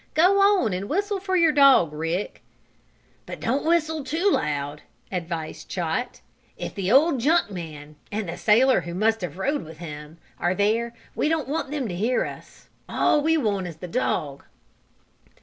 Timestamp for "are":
10.39-10.55